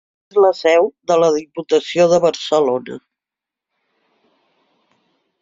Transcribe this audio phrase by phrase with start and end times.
[0.31, 2.97] És la seu de la Diputació de Barcelona.